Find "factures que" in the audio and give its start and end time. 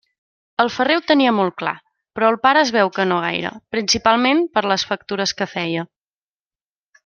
4.93-5.51